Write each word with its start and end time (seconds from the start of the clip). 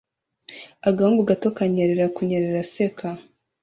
Agahungu 0.87 1.21
gato 1.29 1.47
kanyerera 1.57 2.05
kunyerera 2.15 2.57
aseka 2.65 3.07